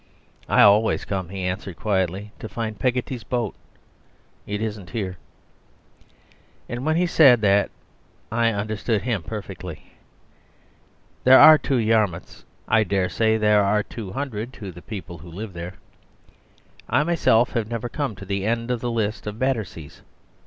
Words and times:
"I 0.49 0.63
always 0.63 1.05
come," 1.05 1.29
he 1.29 1.43
answered 1.43 1.75
quietly, 1.77 2.31
"to 2.39 2.49
find 2.49 2.79
Peggotty's 2.79 3.23
boat. 3.23 3.53
It 4.47 4.59
isn't 4.59 4.89
here." 4.89 5.19
And 6.67 6.83
when 6.87 6.95
he 6.95 7.05
said 7.05 7.41
that 7.41 7.69
I 8.31 8.49
understood 8.51 9.03
him 9.03 9.21
perfectly. 9.21 9.91
There 11.23 11.37
are 11.37 11.59
two 11.59 11.77
Yarmouths; 11.77 12.43
I 12.67 12.83
daresay 12.83 13.37
there 13.37 13.63
are 13.63 13.83
two 13.83 14.11
hundred 14.13 14.53
to 14.53 14.71
the 14.71 14.81
people 14.81 15.19
who 15.19 15.29
live 15.29 15.53
there. 15.53 15.75
I 16.89 17.03
myself 17.03 17.51
have 17.51 17.67
never 17.69 17.87
come 17.87 18.15
to 18.15 18.25
the 18.25 18.43
end 18.43 18.71
of 18.71 18.81
the 18.81 18.89
list 18.89 19.27
of 19.27 19.35
Batterseas. 19.37 20.01